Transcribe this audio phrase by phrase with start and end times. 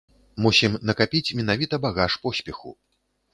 [0.45, 2.75] Мусім накапіць менавіта багаж поспеху.